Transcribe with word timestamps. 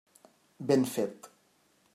Ben 0.71 0.87
fet. 0.95 1.31